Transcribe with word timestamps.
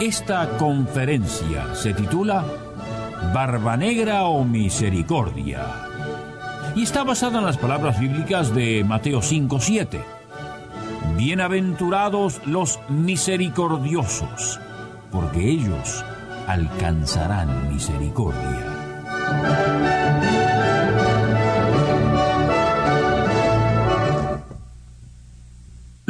Esta 0.00 0.48
conferencia 0.58 1.74
se 1.74 1.92
titula 1.92 2.44
Barba 3.34 3.76
Negra 3.76 4.26
o 4.26 4.44
Misericordia 4.44 5.66
y 6.76 6.84
está 6.84 7.02
basada 7.02 7.40
en 7.40 7.44
las 7.44 7.58
palabras 7.58 7.98
bíblicas 7.98 8.54
de 8.54 8.84
Mateo 8.84 9.20
5:7. 9.20 10.00
Bienaventurados 11.16 12.40
los 12.46 12.78
misericordiosos, 12.88 14.60
porque 15.10 15.50
ellos 15.50 16.04
alcanzarán 16.46 17.68
misericordia. 17.68 18.78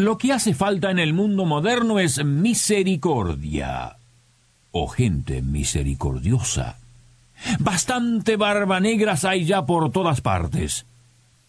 Lo 0.08 0.16
que 0.16 0.32
hace 0.32 0.54
falta 0.54 0.90
en 0.90 0.98
el 0.98 1.12
mundo 1.12 1.44
moderno 1.44 1.98
es 1.98 2.24
misericordia. 2.24 3.98
O 4.70 4.88
gente 4.88 5.42
misericordiosa. 5.42 6.78
Bastante 7.58 8.36
barba 8.36 8.80
negras 8.80 9.26
hay 9.26 9.44
ya 9.44 9.66
por 9.66 9.92
todas 9.92 10.22
partes. 10.22 10.86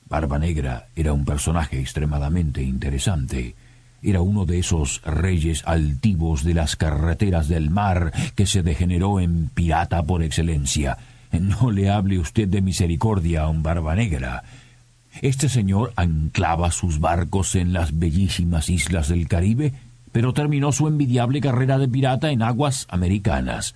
Barba 0.10 0.40
Negra 0.40 0.90
era 0.94 1.14
un 1.14 1.24
personaje 1.24 1.80
extremadamente 1.80 2.62
interesante. 2.62 3.56
Era 4.04 4.20
uno 4.20 4.44
de 4.44 4.60
esos 4.60 5.02
reyes 5.06 5.64
altivos 5.66 6.44
de 6.44 6.56
las 6.56 6.76
carreteras 6.76 7.48
del 7.48 7.70
mar 7.70 8.12
que 8.36 8.46
se 8.46 8.62
degeneró 8.62 9.22
en 9.22 9.48
pirata 9.48 10.04
por 10.04 10.22
excelencia. 10.22 10.98
No 11.32 11.72
le 11.72 11.90
hable 11.90 12.20
usted 12.20 12.50
de 12.50 12.62
misericordia 12.62 13.44
a 13.44 13.48
un 13.48 13.64
Barba 13.64 13.96
Negra. 13.96 14.44
Este 15.22 15.50
señor 15.50 15.92
anclaba 15.96 16.72
sus 16.72 17.00
barcos 17.00 17.56
en 17.56 17.74
las 17.74 17.98
bellísimas 17.98 18.70
islas 18.70 19.10
del 19.10 19.28
Caribe, 19.28 19.74
pero 20.12 20.34
terminó 20.34 20.72
su 20.72 20.88
envidiable 20.88 21.42
carrera 21.42 21.78
de 21.78 21.88
pirata 21.88 22.32
en 22.32 22.42
aguas 22.42 22.88
americanas. 22.90 23.76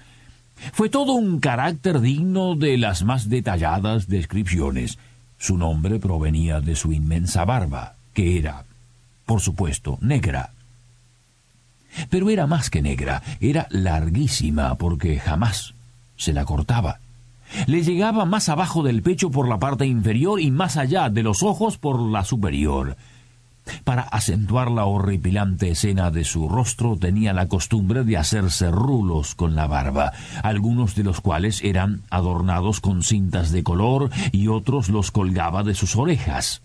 Fue 0.72 0.90
todo 0.90 1.14
un 1.14 1.40
carácter 1.40 2.00
digno 2.00 2.56
de 2.56 2.78
las 2.78 3.04
más 3.04 3.30
detalladas 3.30 4.08
descripciones. 4.08 4.98
Su 5.38 5.58
nombre 5.58 6.00
provenía 6.00 6.62
de 6.62 6.76
su 6.76 6.94
inmensa 6.94 7.44
barba, 7.44 7.96
que 8.14 8.38
era, 8.38 8.64
por 9.26 9.42
supuesto, 9.42 9.98
negra. 10.02 10.52
Pero 12.10 12.30
era 12.30 12.48
más 12.48 12.70
que 12.70 12.82
negra, 12.82 13.22
era 13.42 13.68
larguísima 13.70 14.76
porque 14.76 15.20
jamás 15.20 15.74
se 16.16 16.32
la 16.32 16.46
cortaba 16.46 17.00
le 17.68 17.84
llegaba 17.84 18.26
más 18.26 18.50
abajo 18.50 18.84
del 18.84 19.02
pecho 19.02 19.32
por 19.32 19.48
la 19.48 19.60
parte 19.60 19.86
inferior 19.86 20.40
y 20.40 20.52
más 20.52 20.78
allá 20.78 21.10
de 21.10 21.24
los 21.24 21.44
ojos 21.44 21.78
por 21.78 22.00
la 22.00 22.24
superior. 22.24 22.96
Para 23.84 24.02
acentuar 24.02 24.72
la 24.72 24.86
horripilante 24.86 25.70
escena 25.70 26.12
de 26.12 26.26
su 26.26 26.50
rostro 26.50 26.98
tenía 26.98 27.34
la 27.34 27.48
costumbre 27.48 28.04
de 28.04 28.18
hacerse 28.18 28.70
rulos 28.72 29.36
con 29.36 29.56
la 29.56 29.68
barba, 29.68 30.12
algunos 30.44 30.96
de 30.96 31.04
los 31.04 31.22
cuales 31.22 31.64
eran 31.64 32.02
adornados 32.10 32.82
con 32.82 33.04
cintas 33.04 33.52
de 33.52 33.64
color 33.64 34.10
y 34.32 34.50
otros 34.50 34.90
los 34.90 35.12
colgaba 35.12 35.64
de 35.64 35.76
sus 35.76 35.96
orejas. 35.96 36.62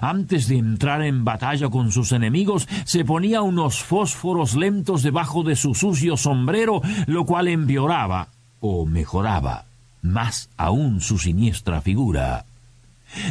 Antes 0.00 0.48
de 0.48 0.58
entrar 0.58 1.02
en 1.02 1.24
batalla 1.24 1.70
con 1.70 1.90
sus 1.92 2.12
enemigos, 2.12 2.68
se 2.84 3.04
ponía 3.04 3.42
unos 3.42 3.82
fósforos 3.82 4.54
lentos 4.54 5.02
debajo 5.02 5.42
de 5.42 5.56
su 5.56 5.74
sucio 5.74 6.16
sombrero, 6.16 6.82
lo 7.06 7.24
cual 7.24 7.48
empeoraba 7.48 8.28
o 8.60 8.84
mejoraba 8.86 9.67
más 10.02 10.50
aún 10.56 11.00
su 11.00 11.18
siniestra 11.18 11.80
figura. 11.80 12.44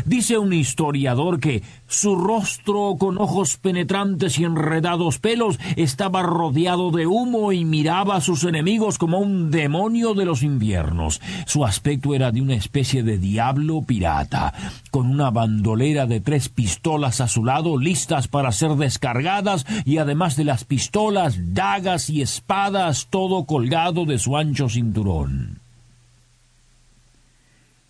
Dice 0.05 0.37
un 0.37 0.53
historiador 0.53 1.39
que 1.39 1.61
su 1.87 2.15
rostro 2.15 2.95
con 2.99 3.17
ojos 3.19 3.57
penetrantes 3.57 4.39
y 4.39 4.43
enredados 4.43 5.19
pelos 5.19 5.59
estaba 5.75 6.23
rodeado 6.23 6.91
de 6.91 7.05
humo 7.05 7.51
y 7.51 7.63
miraba 7.63 8.15
a 8.15 8.21
sus 8.21 8.43
enemigos 8.43 8.97
como 8.97 9.19
un 9.19 9.51
demonio 9.51 10.13
de 10.13 10.25
los 10.25 10.41
inviernos. 10.43 11.21
Su 11.45 11.63
aspecto 11.63 12.15
era 12.15 12.31
de 12.31 12.41
una 12.41 12.55
especie 12.55 13.03
de 13.03 13.17
diablo 13.17 13.83
pirata, 13.83 14.53
con 14.89 15.07
una 15.07 15.29
bandolera 15.29 16.07
de 16.07 16.21
tres 16.21 16.49
pistolas 16.49 17.21
a 17.21 17.27
su 17.27 17.45
lado 17.45 17.77
listas 17.77 18.27
para 18.27 18.51
ser 18.51 18.71
descargadas 18.71 19.65
y 19.85 19.99
además 19.99 20.35
de 20.35 20.43
las 20.43 20.63
pistolas, 20.63 21.53
dagas 21.53 22.09
y 22.09 22.21
espadas 22.21 23.07
todo 23.09 23.45
colgado 23.45 24.05
de 24.05 24.17
su 24.17 24.35
ancho 24.37 24.69
cinturón. 24.69 25.66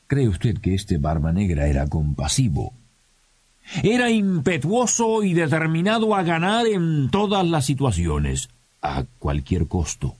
¿Cree 0.07 0.29
usted 0.29 0.57
que 0.59 0.73
este 0.73 0.97
barba 0.97 1.34
negra 1.34 1.68
era 1.68 1.88
compasivo? 1.88 2.73
Era 3.84 4.09
impetuoso 4.09 5.23
y 5.23 5.34
determinado 5.34 6.16
a 6.16 6.23
ganar 6.23 6.66
en 6.66 7.09
todas 7.09 7.45
las 7.45 7.66
situaciones, 7.66 8.50
a 8.81 9.03
cualquier 9.19 9.68
costo. 9.68 10.16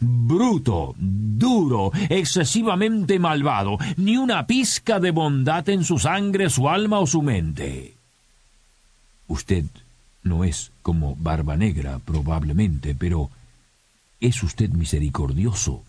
Bruto, 0.00 0.94
duro, 0.96 1.90
excesivamente 2.08 3.18
malvado, 3.18 3.76
ni 3.96 4.16
una 4.16 4.46
pizca 4.46 5.00
de 5.00 5.10
bondad 5.10 5.68
en 5.68 5.82
su 5.82 5.98
sangre, 5.98 6.48
su 6.48 6.68
alma 6.68 7.00
o 7.00 7.06
su 7.06 7.20
mente. 7.20 7.94
Usted 9.26 9.64
no 10.22 10.44
es 10.44 10.70
como 10.82 11.16
Barba 11.16 11.56
Negra, 11.56 11.98
probablemente, 11.98 12.94
pero 12.94 13.30
es 14.20 14.42
usted 14.44 14.70
misericordioso 14.70 15.82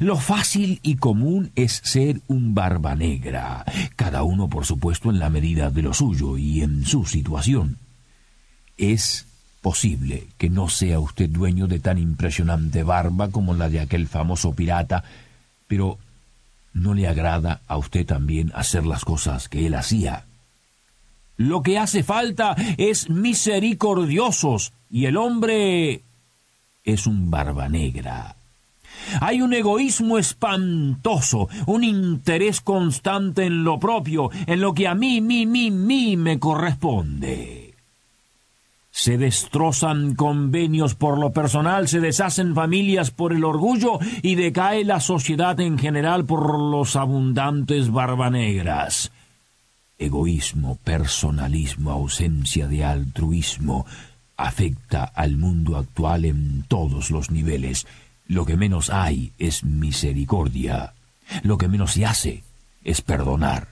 lo 0.00 0.16
fácil 0.16 0.80
y 0.82 0.96
común 0.96 1.52
es 1.54 1.80
ser 1.84 2.20
un 2.26 2.54
barba 2.54 2.94
negra, 2.94 3.64
cada 3.96 4.22
uno 4.22 4.48
por 4.48 4.66
supuesto 4.66 5.10
en 5.10 5.18
la 5.18 5.30
medida 5.30 5.70
de 5.70 5.82
lo 5.82 5.94
suyo 5.94 6.36
y 6.38 6.62
en 6.62 6.84
su 6.84 7.04
situación. 7.04 7.78
Es 8.76 9.26
posible 9.60 10.26
que 10.36 10.50
no 10.50 10.68
sea 10.68 11.00
usted 11.00 11.28
dueño 11.30 11.66
de 11.66 11.80
tan 11.80 11.98
impresionante 11.98 12.82
barba 12.82 13.30
como 13.30 13.54
la 13.54 13.68
de 13.68 13.80
aquel 13.80 14.08
famoso 14.08 14.54
pirata, 14.54 15.04
pero 15.66 15.98
¿no 16.72 16.92
le 16.92 17.08
agrada 17.08 17.62
a 17.66 17.76
usted 17.76 18.04
también 18.04 18.52
hacer 18.54 18.84
las 18.84 19.04
cosas 19.04 19.48
que 19.48 19.66
él 19.66 19.74
hacía? 19.74 20.24
Lo 21.36 21.62
que 21.62 21.78
hace 21.78 22.02
falta 22.02 22.54
es 22.76 23.10
misericordiosos, 23.10 24.72
y 24.90 25.06
el 25.06 25.16
hombre 25.16 26.02
es 26.84 27.06
un 27.06 27.30
barba 27.30 27.68
negra. 27.68 28.36
Hay 29.20 29.42
un 29.42 29.52
egoísmo 29.52 30.18
espantoso, 30.18 31.48
un 31.66 31.84
interés 31.84 32.60
constante 32.60 33.44
en 33.44 33.64
lo 33.64 33.78
propio, 33.78 34.30
en 34.46 34.60
lo 34.60 34.74
que 34.74 34.88
a 34.88 34.94
mí, 34.94 35.20
mí, 35.20 35.46
mí, 35.46 35.70
mí 35.70 36.16
me 36.16 36.38
corresponde. 36.38 37.74
Se 38.90 39.18
destrozan 39.18 40.14
convenios 40.14 40.94
por 40.94 41.18
lo 41.18 41.32
personal, 41.32 41.88
se 41.88 41.98
deshacen 41.98 42.54
familias 42.54 43.10
por 43.10 43.32
el 43.32 43.44
orgullo 43.44 43.98
y 44.22 44.36
decae 44.36 44.84
la 44.84 45.00
sociedad 45.00 45.58
en 45.58 45.78
general 45.78 46.24
por 46.24 46.60
los 46.60 46.94
abundantes 46.94 47.90
barbanegras. 47.90 49.10
Egoísmo, 49.98 50.78
personalismo, 50.84 51.90
ausencia 51.90 52.68
de 52.68 52.84
altruismo 52.84 53.84
afecta 54.36 55.04
al 55.04 55.36
mundo 55.36 55.76
actual 55.76 56.24
en 56.24 56.64
todos 56.68 57.10
los 57.10 57.30
niveles 57.32 57.86
lo 58.26 58.46
que 58.46 58.56
menos 58.56 58.90
hay 58.90 59.32
es 59.38 59.64
misericordia. 59.64 60.94
Lo 61.42 61.58
que 61.58 61.68
menos 61.68 61.92
se 61.92 62.06
hace 62.06 62.42
es 62.82 63.00
perdonar. 63.00 63.68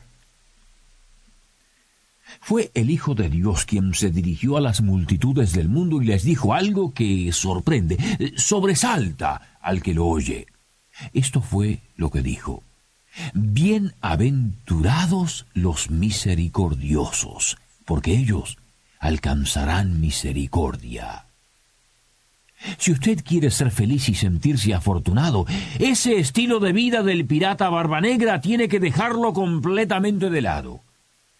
Fue 2.40 2.70
el 2.74 2.90
Hijo 2.90 3.14
de 3.14 3.28
Dios 3.28 3.66
quien 3.66 3.94
se 3.94 4.10
dirigió 4.10 4.56
a 4.56 4.60
las 4.60 4.80
multitudes 4.80 5.52
del 5.52 5.68
mundo 5.68 6.02
y 6.02 6.06
les 6.06 6.24
dijo 6.24 6.54
algo 6.54 6.92
que 6.92 7.30
sorprende, 7.32 8.32
sobresalta 8.36 9.58
al 9.60 9.80
que 9.82 9.94
lo 9.94 10.06
oye. 10.06 10.48
Esto 11.12 11.40
fue 11.40 11.78
lo 11.96 12.10
que 12.10 12.22
dijo. 12.22 12.64
Bienaventurados 13.34 15.46
los 15.52 15.90
misericordiosos, 15.90 17.58
porque 17.84 18.16
ellos 18.16 18.56
alcanzarán 18.98 20.00
misericordia. 20.00 21.26
Si 22.78 22.92
usted 22.92 23.22
quiere 23.24 23.50
ser 23.50 23.70
feliz 23.70 24.08
y 24.08 24.14
sentirse 24.14 24.74
afortunado, 24.74 25.46
ese 25.78 26.18
estilo 26.18 26.60
de 26.60 26.72
vida 26.72 27.02
del 27.02 27.26
pirata 27.26 27.68
barba 27.68 28.00
negra 28.00 28.40
tiene 28.40 28.68
que 28.68 28.80
dejarlo 28.80 29.32
completamente 29.32 30.30
de 30.30 30.40
lado. 30.40 30.80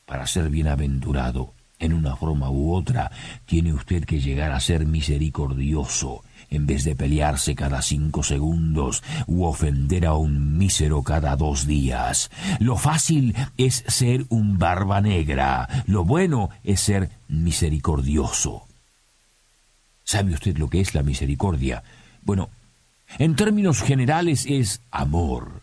Para 0.07 0.27
ser 0.27 0.51
bienaventurado, 0.51 1.55
en 1.79 1.93
una 1.93 2.17
forma 2.17 2.51
u 2.51 2.75
otra, 2.75 3.11
tiene 3.45 3.73
usted 3.73 4.05
que 4.05 4.21
llegar 4.21 4.53
a 4.53 4.61
ser 4.61 4.87
misericordioso, 4.87 6.23
en 6.49 6.67
vez 6.67 6.85
de 6.85 6.95
pelearse 6.95 7.55
cada 7.55 7.83
cinco 7.83 8.23
segundos 8.23 9.03
u 9.27 9.45
ofender 9.45 10.07
a 10.07 10.15
un 10.15 10.59
mísero 10.59 11.03
cada 11.03 11.35
dos 11.37 11.67
días. 11.67 12.31
Lo 12.61 12.77
fácil 12.77 13.35
es 13.57 13.85
ser 13.89 14.27
un 14.29 14.59
barba 14.59 15.01
negra, 15.01 15.69
lo 15.87 16.05
bueno 16.05 16.51
es 16.63 16.81
ser 16.81 17.11
misericordioso. 17.29 18.67
¿Sabe 20.13 20.35
usted 20.35 20.59
lo 20.59 20.69
que 20.69 20.83
es 20.83 20.95
la 20.95 21.03
misericordia? 21.03 21.83
Bueno, 22.21 22.51
en 23.17 23.35
términos 23.35 23.81
generales 23.81 24.45
es 24.47 24.83
amor. 24.91 25.63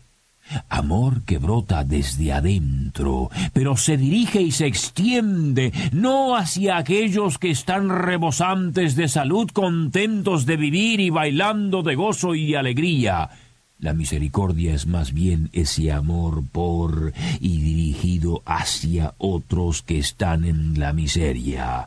Amor 0.68 1.22
que 1.22 1.38
brota 1.38 1.84
desde 1.84 2.32
adentro, 2.32 3.30
pero 3.52 3.76
se 3.76 3.96
dirige 3.96 4.42
y 4.42 4.50
se 4.50 4.66
extiende 4.66 5.72
no 5.92 6.36
hacia 6.36 6.78
aquellos 6.78 7.38
que 7.38 7.50
están 7.52 7.90
rebosantes 7.90 8.96
de 8.96 9.06
salud, 9.06 9.48
contentos 9.52 10.46
de 10.46 10.56
vivir 10.56 10.98
y 10.98 11.10
bailando 11.10 11.84
de 11.84 11.94
gozo 11.94 12.34
y 12.34 12.56
alegría. 12.56 13.30
La 13.78 13.94
misericordia 13.94 14.74
es 14.74 14.84
más 14.84 15.12
bien 15.12 15.48
ese 15.52 15.92
amor 15.92 16.42
por 16.50 17.12
y 17.38 17.60
dirigido 17.60 18.42
hacia 18.44 19.14
otros 19.18 19.82
que 19.82 20.00
están 20.00 20.44
en 20.44 20.80
la 20.80 20.92
miseria. 20.92 21.86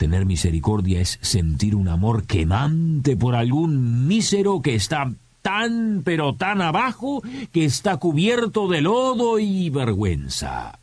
Tener 0.00 0.24
misericordia 0.24 1.02
es 1.02 1.18
sentir 1.20 1.74
un 1.74 1.86
amor 1.86 2.24
quemante 2.24 3.18
por 3.18 3.34
algún 3.34 4.08
mísero 4.08 4.62
que 4.62 4.74
está 4.74 5.12
tan 5.42 6.00
pero 6.02 6.34
tan 6.34 6.62
abajo 6.62 7.22
que 7.52 7.66
está 7.66 7.98
cubierto 7.98 8.66
de 8.66 8.80
lodo 8.80 9.38
y 9.38 9.68
vergüenza. 9.68 10.78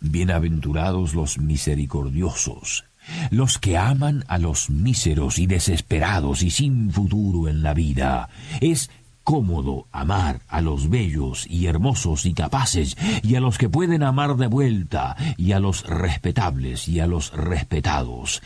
Bienaventurados 0.00 1.14
los 1.14 1.38
misericordiosos, 1.38 2.84
los 3.30 3.58
que 3.58 3.78
aman 3.78 4.24
a 4.26 4.38
los 4.38 4.68
míseros 4.68 5.38
y 5.38 5.46
desesperados 5.46 6.42
y 6.42 6.50
sin 6.50 6.90
futuro 6.90 7.48
en 7.48 7.62
la 7.62 7.74
vida. 7.74 8.28
Es 8.60 8.90
cómodo 9.26 9.88
amar 9.90 10.38
a 10.46 10.60
los 10.60 10.88
bellos 10.88 11.48
y 11.50 11.66
hermosos 11.66 12.26
y 12.26 12.32
capaces, 12.32 12.96
y 13.24 13.34
a 13.34 13.40
los 13.40 13.58
que 13.58 13.68
pueden 13.68 14.04
amar 14.04 14.36
de 14.36 14.46
vuelta, 14.46 15.16
y 15.36 15.50
a 15.50 15.58
los 15.58 15.84
respetables 15.84 16.86
y 16.86 17.00
a 17.00 17.08
los 17.08 17.32
respetados. 17.32 18.40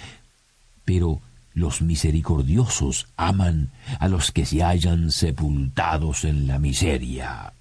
Pero 0.86 1.20
los 1.52 1.82
misericordiosos 1.82 3.08
aman 3.18 3.68
a 3.98 4.08
los 4.08 4.32
que 4.32 4.46
se 4.46 4.62
hallan 4.62 5.12
sepultados 5.12 6.24
en 6.24 6.46
la 6.46 6.58
miseria. 6.58 7.52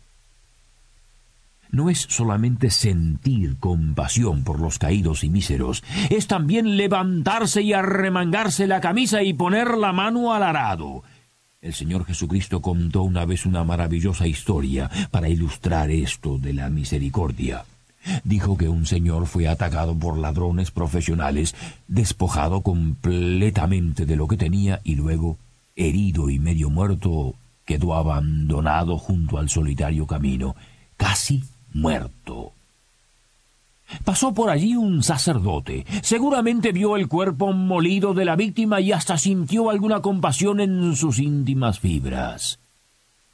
No 1.71 1.89
es 1.89 2.07
solamente 2.09 2.69
sentir 2.69 3.57
compasión 3.59 4.45
por 4.45 4.61
los 4.61 4.79
caídos 4.79 5.25
y 5.25 5.29
míseros, 5.29 5.83
es 6.09 6.27
también 6.27 6.77
levantarse 6.77 7.63
y 7.63 7.73
arremangarse 7.73 8.65
la 8.65 8.79
camisa 8.79 9.23
y 9.23 9.33
poner 9.33 9.77
la 9.77 9.91
mano 9.91 10.33
al 10.33 10.43
arado. 10.43 11.03
El 11.61 11.73
Señor 11.73 12.05
Jesucristo 12.05 12.61
contó 12.61 13.03
una 13.03 13.25
vez 13.25 13.45
una 13.45 13.65
maravillosa 13.65 14.25
historia 14.27 14.89
para 15.11 15.27
ilustrar 15.27 15.91
esto 15.91 16.37
de 16.37 16.53
la 16.53 16.69
misericordia. 16.69 17.65
Dijo 18.23 18.57
que 18.57 18.69
un 18.69 18.85
señor 18.85 19.27
fue 19.27 19.49
atacado 19.49 19.93
por 19.93 20.17
ladrones 20.17 20.71
profesionales, 20.71 21.55
despojado 21.89 22.61
completamente 22.61 24.05
de 24.05 24.15
lo 24.15 24.29
que 24.29 24.37
tenía 24.37 24.79
y 24.85 24.95
luego, 24.95 25.37
herido 25.75 26.29
y 26.29 26.39
medio 26.39 26.69
muerto, 26.69 27.35
quedó 27.65 27.93
abandonado 27.93 28.97
junto 28.97 29.37
al 29.37 29.49
solitario 29.49 30.07
camino, 30.07 30.55
casi 30.95 31.43
muerto. 31.73 32.53
Pasó 34.03 34.33
por 34.33 34.49
allí 34.49 34.75
un 34.75 35.03
sacerdote. 35.03 35.85
Seguramente 36.01 36.71
vio 36.71 36.95
el 36.95 37.07
cuerpo 37.07 37.53
molido 37.53 38.13
de 38.13 38.25
la 38.25 38.35
víctima 38.35 38.81
y 38.81 38.91
hasta 38.91 39.17
sintió 39.17 39.69
alguna 39.69 40.01
compasión 40.01 40.59
en 40.59 40.95
sus 40.95 41.19
íntimas 41.19 41.79
fibras. 41.79 42.59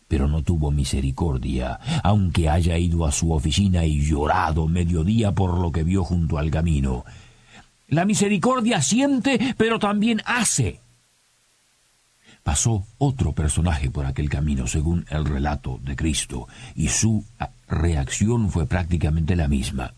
Pero 0.07 0.27
no 0.27 0.43
tuvo 0.43 0.71
misericordia, 0.71 1.79
aunque 2.03 2.49
haya 2.49 2.77
ido 2.77 3.05
a 3.05 3.11
su 3.11 3.33
oficina 3.33 3.85
y 3.85 4.01
llorado 4.01 4.67
mediodía 4.67 5.31
por 5.31 5.57
lo 5.59 5.71
que 5.71 5.83
vio 5.83 6.03
junto 6.03 6.37
al 6.37 6.51
camino. 6.51 7.03
La 7.87 8.05
misericordia 8.05 8.81
siente, 8.81 9.55
pero 9.57 9.79
también 9.79 10.21
hace. 10.25 10.79
Pasó 12.43 12.85
otro 12.99 13.31
personaje 13.31 13.89
por 13.89 14.05
aquel 14.05 14.29
camino, 14.29 14.67
según 14.67 15.05
el 15.09 15.25
relato 15.25 15.79
de 15.83 15.95
Cristo, 15.95 16.47
y 16.75 16.89
su 16.89 17.25
reacción 17.67 18.51
fue 18.51 18.67
prácticamente 18.67 19.35
la 19.35 19.47
misma. 19.47 19.93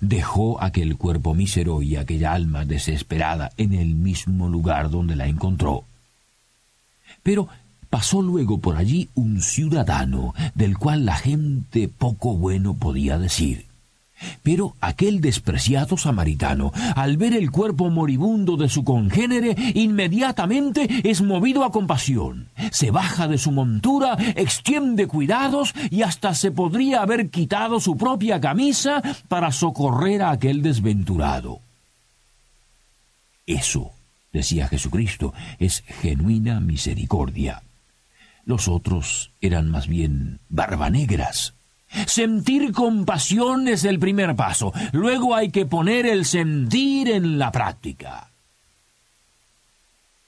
Dejó 0.00 0.62
aquel 0.62 0.96
cuerpo 0.96 1.34
mísero 1.34 1.82
y 1.82 1.96
aquella 1.96 2.32
alma 2.32 2.64
desesperada 2.64 3.50
en 3.56 3.74
el 3.74 3.94
mismo 3.94 4.48
lugar 4.48 4.90
donde 4.90 5.16
la 5.16 5.26
encontró. 5.26 5.84
Pero 7.22 7.48
pasó 7.90 8.22
luego 8.22 8.58
por 8.58 8.76
allí 8.76 9.10
un 9.14 9.42
ciudadano 9.42 10.34
del 10.54 10.78
cual 10.78 11.04
la 11.04 11.16
gente 11.16 11.88
poco 11.88 12.36
bueno 12.36 12.74
podía 12.74 13.18
decir. 13.18 13.71
Pero 14.42 14.74
aquel 14.80 15.20
despreciado 15.20 15.96
samaritano, 15.96 16.72
al 16.96 17.16
ver 17.16 17.34
el 17.34 17.50
cuerpo 17.50 17.90
moribundo 17.90 18.56
de 18.56 18.68
su 18.68 18.84
congénere, 18.84 19.54
inmediatamente 19.74 20.88
es 21.04 21.22
movido 21.22 21.64
a 21.64 21.72
compasión. 21.72 22.48
Se 22.70 22.90
baja 22.90 23.28
de 23.28 23.38
su 23.38 23.52
montura, 23.52 24.16
extiende 24.36 25.06
cuidados 25.06 25.74
y 25.90 26.02
hasta 26.02 26.34
se 26.34 26.50
podría 26.50 27.02
haber 27.02 27.30
quitado 27.30 27.80
su 27.80 27.96
propia 27.96 28.40
camisa 28.40 29.02
para 29.28 29.52
socorrer 29.52 30.22
a 30.22 30.30
aquel 30.30 30.62
desventurado. 30.62 31.60
Eso, 33.46 33.92
decía 34.32 34.68
Jesucristo, 34.68 35.34
es 35.58 35.82
genuina 36.00 36.60
misericordia. 36.60 37.62
Los 38.44 38.68
otros 38.68 39.32
eran 39.40 39.70
más 39.70 39.86
bien 39.86 40.40
barbanegras. 40.48 41.54
Sentir 42.06 42.72
compasión 42.72 43.68
es 43.68 43.84
el 43.84 43.98
primer 43.98 44.34
paso. 44.36 44.72
Luego 44.92 45.34
hay 45.34 45.50
que 45.50 45.66
poner 45.66 46.06
el 46.06 46.24
sentir 46.24 47.10
en 47.10 47.38
la 47.38 47.52
práctica. 47.52 48.28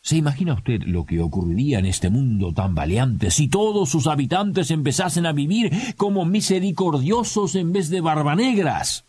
¿Se 0.05 0.16
imagina 0.16 0.52
usted 0.52 0.82
lo 0.82 1.06
que 1.06 1.20
ocurriría 1.20 1.78
en 1.78 1.87
este 1.87 2.11
mundo 2.11 2.52
tan 2.52 2.75
valiente 2.75 3.31
si 3.31 3.49
todos 3.49 3.88
sus 3.88 4.06
habitantes 4.06 4.70
empezasen 4.70 5.25
a 5.25 5.32
vivir 5.32 5.72
como 5.96 6.26
misericordiosos 6.26 7.55
en 7.55 7.72
vez 7.72 7.88
de 7.88 8.02
barbanegras? 8.02 9.05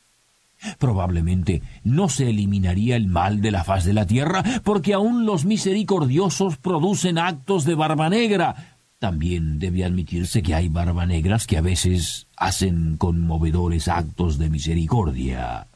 Probablemente 0.79 1.61
no 1.83 2.07
se 2.07 2.29
eliminaría 2.29 2.95
el 2.95 3.07
mal 3.07 3.41
de 3.41 3.51
la 3.51 3.65
faz 3.65 3.83
de 3.83 3.91
la 3.91 4.07
tierra, 4.07 4.41
porque 4.63 4.93
aún 4.93 5.25
los 5.25 5.43
misericordiosos 5.43 6.55
producen 6.57 7.17
actos 7.17 7.65
de 7.65 7.75
barba 7.75 8.09
negra, 8.09 8.74
también 9.05 9.59
debe 9.59 9.85
admitirse 9.85 10.41
que 10.41 10.55
hay 10.55 10.67
barbanegras 10.67 11.45
que 11.45 11.59
a 11.59 11.61
veces 11.61 12.25
hacen 12.37 12.97
conmovedores 12.97 13.87
actos 13.87 14.39
de 14.39 14.49
misericordia. 14.49 15.67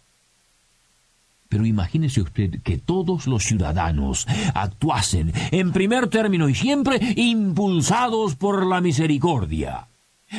Pero 1.48 1.68
imagínese 1.68 2.22
usted 2.22 2.64
que 2.64 2.80
todos 2.80 3.28
los 3.28 3.44
ciudadanos 3.44 4.26
actuasen, 4.56 5.32
en 5.52 5.72
primer 5.74 6.08
término 6.08 6.50
y 6.50 6.56
siempre, 6.56 7.00
impulsados 7.18 8.34
por 8.34 8.66
la 8.66 8.82
misericordia. 8.82 9.90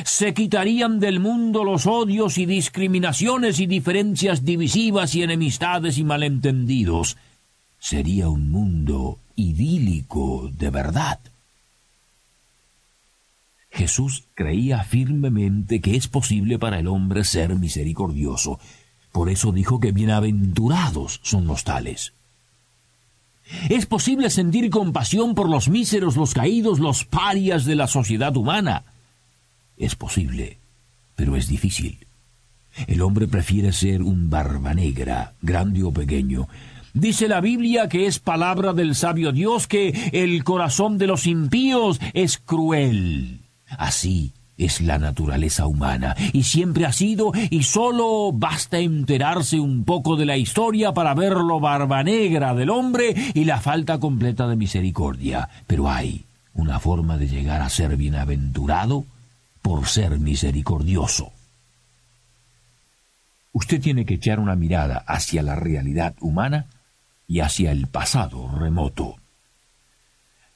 Se 0.03 0.33
quitarían 0.33 0.99
del 0.99 1.21
mundo 1.21 1.63
los 1.63 1.87
odios 1.87 2.37
y 2.37 2.45
discriminaciones 2.45 3.61
y 3.61 3.67
diferencias 3.67 4.43
divisivas 4.43 5.15
y 5.15 5.23
enemistades 5.23 5.97
y 5.97 6.03
malentendidos. 6.03 7.15
Sería 7.79 8.27
un 8.27 8.51
mundo 8.51 9.17
idílico 9.37 10.51
de 10.51 10.69
verdad. 10.69 11.19
Jesús 13.71 14.25
creía 14.35 14.83
firmemente 14.83 15.79
que 15.79 15.95
es 15.95 16.07
posible 16.07 16.59
para 16.59 16.79
el 16.79 16.87
hombre 16.87 17.23
ser 17.23 17.55
misericordioso. 17.55 18.59
Por 19.11 19.29
eso 19.29 19.51
dijo 19.51 19.79
que 19.79 19.91
bienaventurados 19.91 21.21
son 21.23 21.47
los 21.47 21.63
tales. 21.63 22.13
Es 23.69 23.85
posible 23.85 24.29
sentir 24.29 24.69
compasión 24.69 25.35
por 25.35 25.49
los 25.49 25.69
míseros, 25.69 26.15
los 26.15 26.33
caídos, 26.33 26.79
los 26.79 27.05
parias 27.05 27.65
de 27.65 27.75
la 27.75 27.87
sociedad 27.87 28.35
humana. 28.35 28.83
Es 29.77 29.95
posible, 29.95 30.57
pero 31.15 31.35
es 31.35 31.47
difícil. 31.47 32.05
El 32.87 33.01
hombre 33.01 33.27
prefiere 33.27 33.73
ser 33.73 34.01
un 34.01 34.29
barba 34.29 34.73
negra, 34.73 35.33
grande 35.41 35.83
o 35.83 35.91
pequeño. 35.91 36.47
Dice 36.93 37.27
la 37.27 37.41
Biblia 37.41 37.87
que 37.89 38.05
es 38.05 38.19
palabra 38.19 38.73
del 38.73 38.95
sabio 38.95 39.31
Dios 39.31 39.67
que 39.67 40.09
el 40.11 40.43
corazón 40.43 40.97
de 40.97 41.07
los 41.07 41.25
impíos 41.25 41.99
es 42.13 42.37
cruel. 42.37 43.39
Así 43.77 44.33
es 44.57 44.81
la 44.81 44.99
naturaleza 44.99 45.65
humana, 45.65 46.15
y 46.33 46.43
siempre 46.43 46.85
ha 46.85 46.91
sido, 46.91 47.31
y 47.49 47.63
solo 47.63 48.31
basta 48.31 48.77
enterarse 48.77 49.59
un 49.59 49.83
poco 49.85 50.15
de 50.15 50.25
la 50.25 50.37
historia 50.37 50.93
para 50.93 51.13
ver 51.13 51.33
lo 51.33 51.59
barba 51.59 52.03
negra 52.03 52.53
del 52.53 52.69
hombre 52.69 53.15
y 53.33 53.45
la 53.45 53.59
falta 53.59 53.99
completa 53.99 54.47
de 54.47 54.55
misericordia. 54.55 55.49
Pero 55.65 55.89
hay 55.89 56.25
una 56.53 56.79
forma 56.79 57.17
de 57.17 57.27
llegar 57.27 57.61
a 57.61 57.69
ser 57.69 57.97
bienaventurado 57.97 59.05
por 59.61 59.87
ser 59.87 60.19
misericordioso. 60.19 61.31
Usted 63.53 63.81
tiene 63.81 64.05
que 64.05 64.15
echar 64.15 64.39
una 64.39 64.55
mirada 64.55 65.03
hacia 65.07 65.43
la 65.43 65.55
realidad 65.55 66.15
humana 66.21 66.67
y 67.27 67.39
hacia 67.39 67.71
el 67.71 67.87
pasado 67.87 68.49
remoto. 68.57 69.20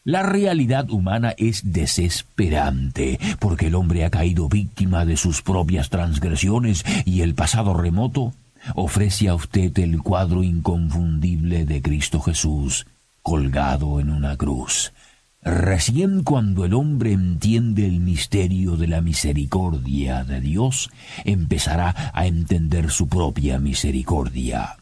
La 0.05 0.21
realidad 0.21 0.91
humana 0.91 1.33
es 1.35 1.73
desesperante, 1.73 3.19
porque 3.39 3.67
el 3.67 3.75
hombre 3.75 4.05
ha 4.05 4.11
caído 4.11 4.47
víctima 4.47 5.03
de 5.03 5.17
sus 5.17 5.41
propias 5.41 5.89
transgresiones 5.89 6.85
y 7.05 7.21
el 7.21 7.33
pasado 7.33 7.73
remoto 7.73 8.31
ofrece 8.75 9.29
a 9.29 9.33
usted 9.33 9.75
el 9.79 10.03
cuadro 10.03 10.43
inconfundible 10.43 11.65
de 11.65 11.81
Cristo 11.81 12.21
Jesús 12.21 12.85
colgado 13.23 13.99
en 13.99 14.11
una 14.11 14.37
cruz. 14.37 14.93
Recién 15.41 16.21
cuando 16.21 16.65
el 16.65 16.75
hombre 16.75 17.11
entiende 17.11 17.87
el 17.87 17.99
misterio 17.99 18.77
de 18.77 18.87
la 18.87 19.01
misericordia 19.01 20.23
de 20.23 20.39
Dios, 20.39 20.91
empezará 21.23 22.11
a 22.13 22.27
entender 22.27 22.91
su 22.91 23.07
propia 23.07 23.57
misericordia. 23.57 24.77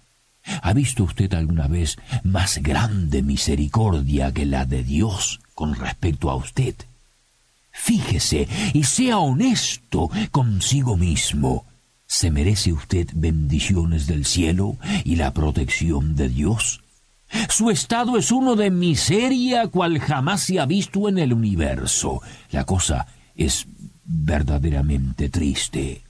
¿Ha 0.61 0.73
visto 0.73 1.03
usted 1.03 1.33
alguna 1.33 1.67
vez 1.67 1.97
más 2.23 2.57
grande 2.59 3.21
misericordia 3.21 4.31
que 4.31 4.45
la 4.45 4.65
de 4.65 4.83
Dios 4.83 5.39
con 5.55 5.75
respecto 5.75 6.29
a 6.29 6.35
usted? 6.35 6.75
Fíjese 7.71 8.47
y 8.73 8.83
sea 8.83 9.17
honesto 9.17 10.09
consigo 10.31 10.95
mismo. 10.97 11.65
¿Se 12.05 12.29
merece 12.29 12.71
usted 12.71 13.07
bendiciones 13.13 14.05
del 14.05 14.25
cielo 14.25 14.77
y 15.03 15.15
la 15.15 15.33
protección 15.33 16.15
de 16.15 16.29
Dios? 16.29 16.81
Su 17.49 17.71
estado 17.71 18.17
es 18.17 18.31
uno 18.31 18.55
de 18.55 18.69
miseria 18.69 19.67
cual 19.67 19.99
jamás 19.99 20.43
se 20.43 20.59
ha 20.59 20.65
visto 20.65 21.09
en 21.09 21.17
el 21.17 21.33
universo. 21.33 22.21
La 22.51 22.65
cosa 22.65 23.07
es 23.35 23.65
verdaderamente 24.05 25.29
triste. 25.29 26.03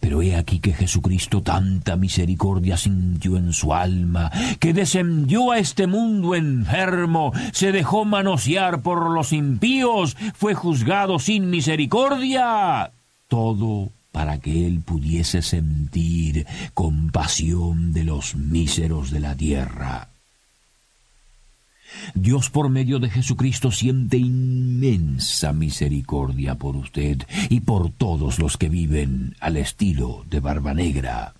Pero 0.00 0.22
he 0.22 0.36
aquí 0.36 0.58
que 0.60 0.72
Jesucristo 0.72 1.42
tanta 1.42 1.96
misericordia 1.96 2.76
sintió 2.76 3.36
en 3.36 3.52
su 3.52 3.74
alma, 3.74 4.30
que 4.58 4.72
descendió 4.72 5.50
a 5.50 5.58
este 5.58 5.86
mundo 5.86 6.34
enfermo, 6.34 7.32
se 7.52 7.72
dejó 7.72 8.04
manosear 8.04 8.82
por 8.82 9.10
los 9.10 9.32
impíos, 9.32 10.16
fue 10.34 10.54
juzgado 10.54 11.18
sin 11.18 11.50
misericordia. 11.50 12.92
Todo 13.28 13.90
para 14.12 14.38
que 14.38 14.66
él 14.66 14.80
pudiese 14.80 15.42
sentir 15.42 16.46
compasión 16.72 17.92
de 17.92 18.04
los 18.04 18.36
míseros 18.36 19.10
de 19.10 19.18
la 19.18 19.34
tierra. 19.34 20.13
Dios 22.14 22.50
por 22.50 22.68
medio 22.68 22.98
de 22.98 23.10
Jesucristo 23.10 23.70
siente 23.70 24.16
inmensa 24.16 25.52
misericordia 25.52 26.56
por 26.56 26.76
usted 26.76 27.22
y 27.48 27.60
por 27.60 27.90
todos 27.90 28.38
los 28.38 28.56
que 28.56 28.68
viven 28.68 29.34
al 29.40 29.56
estilo 29.56 30.24
de 30.28 30.40
Barba 30.40 30.74
Negra. 30.74 31.34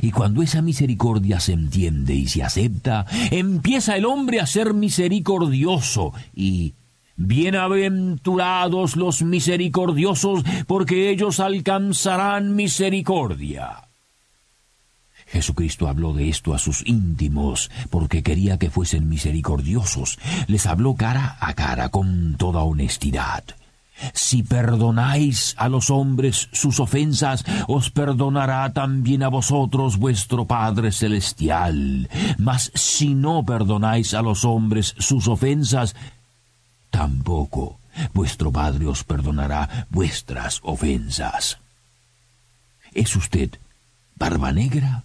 Y 0.00 0.12
cuando 0.12 0.42
esa 0.42 0.62
misericordia 0.62 1.40
se 1.40 1.52
entiende 1.52 2.14
y 2.14 2.28
se 2.28 2.42
acepta, 2.42 3.06
empieza 3.30 3.96
el 3.96 4.04
hombre 4.04 4.40
a 4.40 4.46
ser 4.46 4.74
misericordioso 4.74 6.12
y 6.34 6.74
Bienaventurados 7.14 8.96
los 8.96 9.22
misericordiosos, 9.22 10.42
porque 10.66 11.10
ellos 11.10 11.40
alcanzarán 11.40 12.56
misericordia. 12.56 13.91
Jesucristo 15.32 15.88
habló 15.88 16.12
de 16.12 16.28
esto 16.28 16.52
a 16.52 16.58
sus 16.58 16.86
íntimos 16.86 17.70
porque 17.88 18.22
quería 18.22 18.58
que 18.58 18.68
fuesen 18.68 19.08
misericordiosos. 19.08 20.18
Les 20.46 20.66
habló 20.66 20.94
cara 20.94 21.38
a 21.40 21.54
cara 21.54 21.88
con 21.88 22.36
toda 22.36 22.60
honestidad. 22.60 23.42
Si 24.12 24.42
perdonáis 24.42 25.54
a 25.56 25.68
los 25.68 25.88
hombres 25.88 26.48
sus 26.52 26.80
ofensas, 26.80 27.44
os 27.66 27.90
perdonará 27.90 28.72
también 28.74 29.22
a 29.22 29.28
vosotros 29.28 29.96
vuestro 29.96 30.44
Padre 30.44 30.92
Celestial. 30.92 32.10
Mas 32.36 32.70
si 32.74 33.14
no 33.14 33.42
perdonáis 33.44 34.12
a 34.12 34.20
los 34.20 34.44
hombres 34.44 34.94
sus 34.98 35.28
ofensas, 35.28 35.96
tampoco 36.90 37.78
vuestro 38.12 38.52
Padre 38.52 38.86
os 38.86 39.02
perdonará 39.02 39.86
vuestras 39.88 40.60
ofensas. 40.62 41.58
¿Es 42.92 43.16
usted 43.16 43.50
barba 44.16 44.52
negra 44.52 45.04